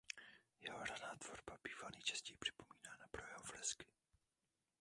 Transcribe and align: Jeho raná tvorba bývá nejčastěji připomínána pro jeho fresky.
Jeho 0.61 0.85
raná 0.85 1.15
tvorba 1.15 1.57
bývá 1.63 1.89
nejčastěji 1.91 2.37
připomínána 2.37 3.07
pro 3.11 3.27
jeho 3.27 3.43
fresky. 3.43 3.85